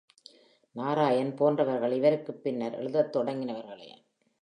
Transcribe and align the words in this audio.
நாராயன் 0.75 1.35
போன்றவர்கள் 1.35 1.91
இவருக்குப் 1.91 2.43
பின்னர் 2.43 2.77
எழுதத் 2.77 3.15
தொடங்கினவர்களே. 3.15 3.91